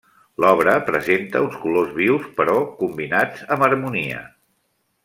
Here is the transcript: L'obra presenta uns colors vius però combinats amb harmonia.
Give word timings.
L'obra 0.43 0.73
presenta 0.87 1.41
uns 1.49 1.59
colors 1.67 1.93
vius 1.99 2.27
però 2.41 2.57
combinats 2.81 3.47
amb 3.57 3.71
harmonia. 3.71 4.27